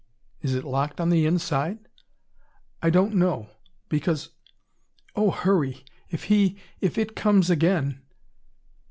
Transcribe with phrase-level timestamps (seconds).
[0.41, 1.77] Is it locked on the inside?"
[2.81, 3.49] "I don't know.
[3.87, 4.29] Because
[5.15, 5.85] oh, hurry!
[6.09, 8.01] If he if it comes again